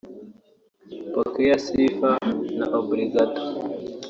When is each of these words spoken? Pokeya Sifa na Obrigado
Pokeya 1.13 1.57
Sifa 1.65 2.11
na 2.57 2.65
Obrigado 2.79 3.41